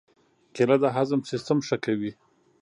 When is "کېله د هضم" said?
0.55-1.21